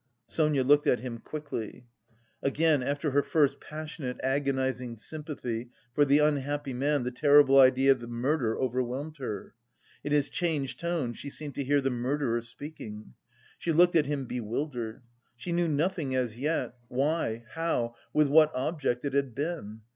Sonia 0.25 0.63
looked 0.63 0.87
at 0.87 1.01
him 1.01 1.19
quickly. 1.19 1.85
Again 2.41 2.81
after 2.81 3.11
her 3.11 3.21
first 3.21 3.59
passionate, 3.61 4.19
agonising 4.23 4.95
sympathy 4.95 5.69
for 5.93 6.05
the 6.05 6.17
unhappy 6.17 6.73
man 6.73 7.03
the 7.03 7.11
terrible 7.11 7.59
idea 7.59 7.91
of 7.91 7.99
the 7.99 8.07
murder 8.07 8.59
overwhelmed 8.59 9.17
her. 9.17 9.53
In 10.03 10.11
his 10.11 10.31
changed 10.31 10.79
tone 10.79 11.13
she 11.13 11.29
seemed 11.29 11.53
to 11.53 11.63
hear 11.63 11.81
the 11.81 11.91
murderer 11.91 12.41
speaking. 12.41 13.13
She 13.59 13.71
looked 13.71 13.95
at 13.95 14.07
him 14.07 14.25
bewildered. 14.25 15.03
She 15.35 15.51
knew 15.51 15.67
nothing 15.67 16.15
as 16.15 16.35
yet, 16.35 16.73
why, 16.87 17.43
how, 17.53 17.93
with 18.11 18.27
what 18.27 18.51
object 18.55 19.05
it 19.05 19.13
had 19.13 19.35
been. 19.35 19.81